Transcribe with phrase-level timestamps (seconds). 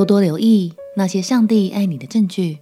[0.00, 2.58] 多多留意那些上帝爱你的证据。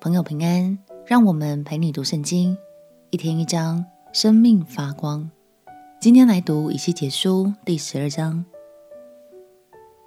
[0.00, 0.76] 朋友平安，
[1.06, 2.58] 让我们陪你读圣经，
[3.10, 5.30] 一天一章，生命发光。
[6.00, 8.44] 今天来读以西结书第十二章。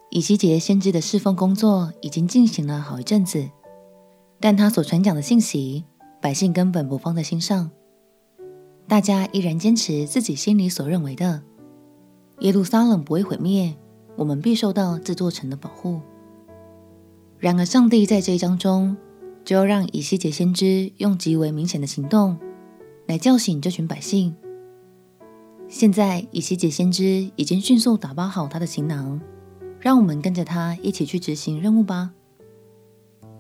[0.09, 3.49] 以西结先知的侍奉工作已经进行了好一阵子，
[4.41, 5.85] 但他所传讲的信息，
[6.21, 7.71] 百姓根本不放在心上。
[8.89, 11.43] 大家依然坚持自己心里所认为的。
[12.39, 13.73] 耶路撒冷不会毁灭，
[14.15, 16.01] 我们必受到这座城的保护。
[17.39, 18.95] 然而，上帝在这一章中
[19.43, 22.37] 就要让以西结先知用极为明显的行动
[23.07, 24.35] 来叫醒这群百姓。
[25.67, 29.19] 现在，以西结先知已经迅速打包好他的行囊。
[29.79, 32.13] 让我们跟着他一起去执行任务吧。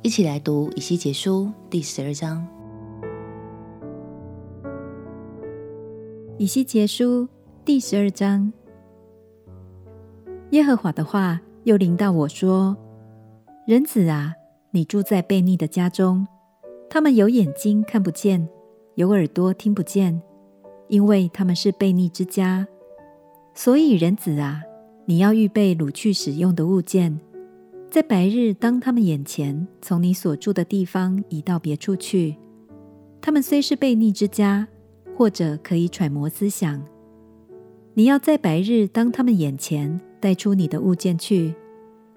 [0.01, 2.45] 一起来读以西结书第十二章。
[6.37, 7.29] 以西结书
[7.63, 8.51] 第十二章。
[10.53, 12.77] 耶和华的话又临到我说
[13.65, 14.35] ：“人子啊，
[14.69, 16.27] 你住在悖逆的家中，
[16.91, 18.47] 他们有眼睛看不见，
[18.93, 20.21] 有耳朵听不见，
[20.89, 22.67] 因为他们是悖逆之家。
[23.55, 24.61] 所以，人子啊。”
[25.05, 27.19] 你要预备掳去使用的物件，
[27.91, 32.37] 在白日当他们眼前从你所住的地方移到别处去。
[33.19, 34.65] 他们虽是悖逆之家，
[35.17, 36.81] 或者可以揣摩思想。
[37.95, 41.53] 你要在白日当他们眼前带出你的物件去，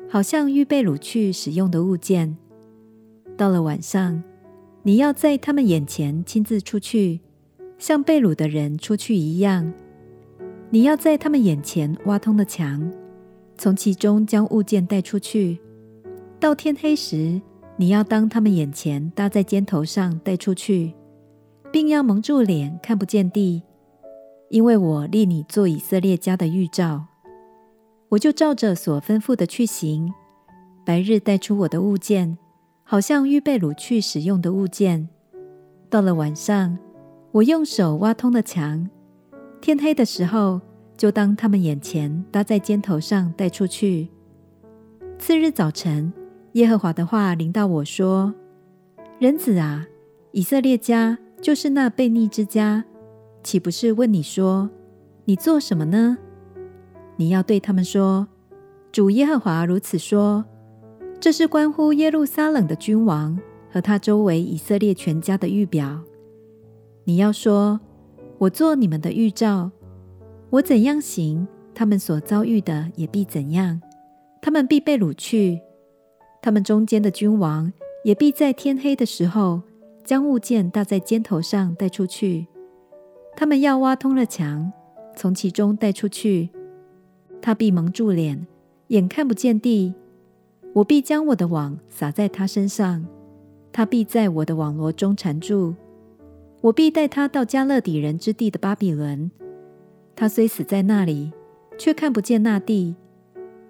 [0.09, 2.37] 好像预备掳去使用的物件。
[3.37, 4.23] 到了晚上，
[4.85, 7.21] 你要在他们眼前亲自出去，
[7.79, 9.73] 像被掳的人出去一样。
[10.71, 12.89] 你要在他们眼前挖通了墙，
[13.59, 15.59] 从其中将物件带出去。
[16.39, 17.43] 到天黑时，
[17.77, 20.95] 你要当他们眼前搭在肩头上带出去，
[21.73, 23.65] 并要蒙住脸，看不见地，
[24.51, 27.05] 因为我立你做以色列家的预兆。
[28.17, 30.11] 我就照着所吩咐的去行。
[30.86, 32.39] 白日带出我的物件，
[32.83, 35.06] 好像预备掳去使用的物件。
[35.91, 36.78] 到了晚上，
[37.31, 38.88] 我用手挖通了墙。
[39.60, 40.62] 天黑的时候，
[40.97, 44.09] 就当他们眼前搭在肩头上带出去。
[45.19, 46.10] 次日早晨，
[46.53, 48.33] 耶和华的话临到我说
[49.21, 49.87] ：“人子啊，
[50.33, 52.83] 以色列家就是那悖逆之家，
[53.43, 54.71] 岂不是问你说：
[55.27, 56.16] 你做什么呢？
[57.16, 58.27] 你要对他们说：
[58.93, 60.44] 主耶和华如此说：
[61.19, 63.38] 这是关乎耶路撒冷的君王
[63.71, 66.00] 和他周围以色列全家的预表。
[67.04, 67.81] 你要说。”
[68.38, 69.71] 我做你们的预兆，
[70.50, 73.81] 我怎样行，他们所遭遇的也必怎样。
[74.43, 75.59] 他们必被掳去，
[76.43, 77.72] 他们中间的君王
[78.04, 79.62] 也必在天黑的时候
[80.04, 82.47] 将物件搭在肩头上带出去。
[83.34, 84.71] 他们要挖通了墙，
[85.16, 86.50] 从其中带出去。
[87.41, 88.47] 他必蒙住脸，
[88.88, 89.94] 眼看不见地。
[90.72, 93.06] 我必将我的网撒在他身上，
[93.72, 95.74] 他必在我的网罗中缠住。
[96.60, 99.30] 我必带他到迦勒底人之地的巴比伦。
[100.14, 101.32] 他虽死在那里，
[101.78, 102.97] 却看不见那地。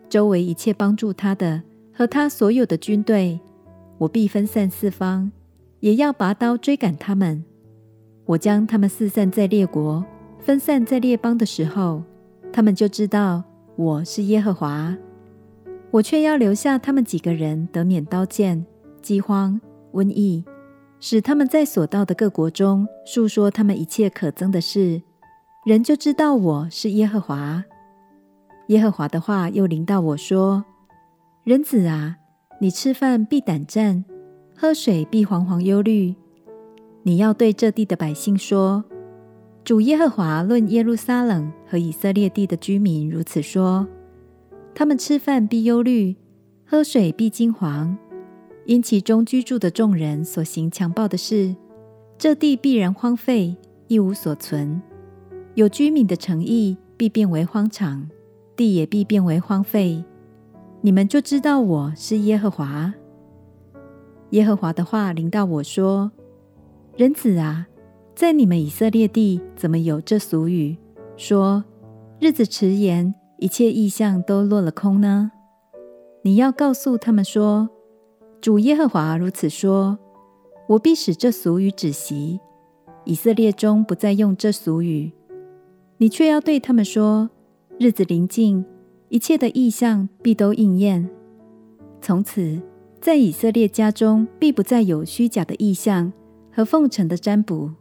[0.09, 1.63] 周围一切帮助他的
[1.93, 3.41] 和他所有的军队，
[3.99, 5.31] 我必分散四方，
[5.81, 7.45] 也要拔刀追赶他们。
[8.25, 10.05] 我将他们四散在列国，
[10.39, 12.03] 分散在列邦的时候，
[12.53, 13.43] 他们就知道
[13.77, 14.97] 我是耶和华。
[15.91, 18.67] 我却要留下他们几个人得免刀剑、
[19.01, 19.61] 饥荒、
[19.93, 20.45] 瘟疫。
[20.99, 25.03] 使他们在所到的各国中述说他们一切可憎的事，
[25.67, 27.63] 人就知道我是耶和华。
[28.69, 30.65] 耶和华的话又临到我说
[31.45, 32.17] ：“人子啊，
[32.61, 34.07] 你吃饭必胆战，
[34.57, 36.15] 喝水必惶惶忧虑。
[37.03, 38.83] 你要对这地的百姓说：
[39.67, 43.85] 主耶和华论耶路撒冷和以色列地的居民如此说：
[44.73, 46.15] 他们吃饭必忧虑，
[46.65, 47.97] 喝水必惊惶。”
[48.65, 51.57] 因其中居住的众人所行强暴的事，
[52.17, 53.57] 这地必然荒废，
[53.89, 54.81] 一无所存；
[55.57, 58.09] 有居民的诚意必变为荒场，
[58.55, 60.05] 地也必变为荒废。
[60.81, 62.95] 你们就知道我是耶和华。
[64.31, 66.13] 耶和华的话临到我说
[66.97, 67.67] ：“人子啊，
[68.17, 70.75] 在你们以色列地，怎么有这俗语，
[71.19, 71.63] 说
[72.19, 75.31] 日子迟延，一切意象都落了空呢？
[76.23, 77.69] 你要告诉他们说。”
[78.41, 79.99] 主耶和华如此说
[80.67, 82.41] ：“我必使这俗语止息，
[83.05, 85.13] 以色列中不再用这俗语。
[85.99, 87.29] 你却要对他们说：
[87.79, 88.65] 日子临近，
[89.11, 91.07] 一切的意象必都应验。
[92.01, 92.63] 从此，
[92.99, 96.11] 在以色列家中必不再有虚假的意象
[96.51, 97.73] 和奉承的占卜。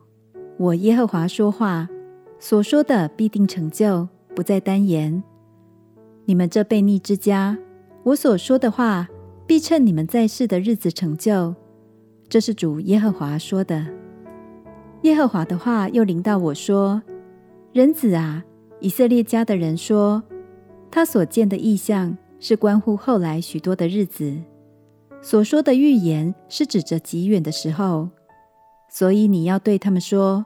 [0.57, 1.89] 我耶和华说话，
[2.39, 5.21] 所说的必定成就，不再单言。
[6.23, 7.57] 你们这悖逆之家，
[8.03, 9.07] 我所说的话
[9.45, 11.53] 必趁你们在世的日子成就。
[12.29, 13.85] 这是主耶和华说的。
[15.01, 17.03] 耶和华的话又临到我说
[17.73, 18.43] ：“人子啊，
[18.79, 20.23] 以色列家的人说，
[20.89, 24.33] 他所见的异象是关乎后来许多的日子，
[25.21, 28.09] 所说的预言是指着极远的时候。
[28.97, 30.45] 所以你要对他们说：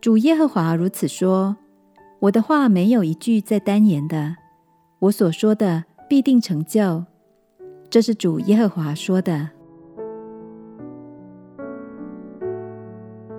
[0.00, 1.56] 主耶和华如此说：
[2.18, 4.34] 我的话没有一句在单言的，
[4.98, 7.04] 我所说的必定成就。
[7.88, 9.50] 这是主耶和华说的。”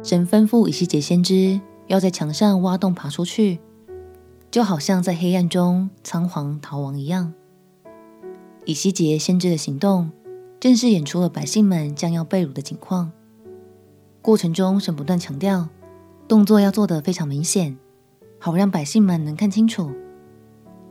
[0.01, 3.59] 神吩咐以西结先知要在墙上挖洞爬出去，
[4.49, 7.33] 就好像在黑暗中仓皇逃亡一样。
[8.63, 10.11] 以西结先知的行动，
[10.61, 13.11] 正是演出了百姓们将要被掳的景况。
[14.21, 15.67] 过程中，神不断强调，
[16.27, 17.77] 动作要做得非常明显，
[18.39, 19.91] 好让百姓们能看清楚。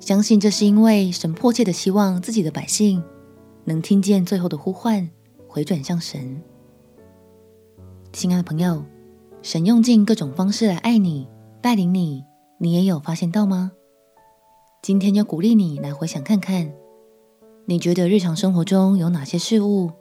[0.01, 3.03] 相信这是因为神迫切的希望自己的百姓
[3.65, 5.09] 能听见最后的呼唤，
[5.47, 6.43] 回转向神。
[8.13, 8.85] 亲爱的朋友。
[9.41, 11.29] 神用尽各种方式来爱你、
[11.63, 12.25] 带领你，
[12.59, 13.71] 你也有发现到吗？
[14.83, 16.73] 今天就鼓励你来回想看看，
[17.65, 19.93] 你觉得日常生活中有哪些事物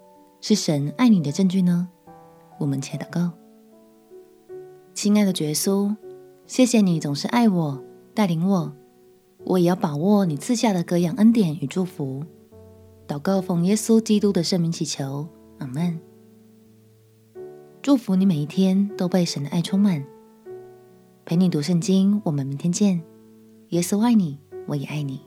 [0.41, 1.87] 是神爱你的证据呢？
[2.57, 3.31] 我们且祷告。
[4.93, 5.95] 亲爱的耶稣，
[6.45, 7.83] 谢谢你总是爱我、
[8.13, 8.73] 带领我，
[9.45, 12.23] 我也要把握你赐下的各样恩典与祝福。
[13.07, 15.27] 祷告奉耶稣基督的圣名祈求，
[15.59, 15.99] 阿门。
[17.81, 20.03] 祝福你每一天都被神的爱充满。
[21.25, 23.01] 陪你读圣经，我们明天见。
[23.69, 25.26] 耶稣爱你，我也爱你。